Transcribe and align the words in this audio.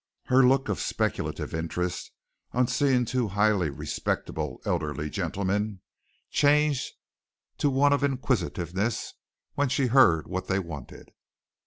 Her 0.25 0.41
look 0.41 0.67
of 0.67 0.79
speculative 0.79 1.53
interest 1.53 2.11
on 2.53 2.65
seeing 2.67 3.05
two 3.05 3.27
highly 3.27 3.69
respectable 3.69 4.59
elderly 4.65 5.11
gentlemen 5.11 5.81
changed 6.31 6.93
to 7.59 7.69
one 7.69 7.93
of 7.93 8.03
inquisitiveness 8.03 9.13
when 9.53 9.69
she 9.69 9.85
heard 9.85 10.27
what 10.27 10.47
they 10.47 10.57
wanted. 10.57 11.11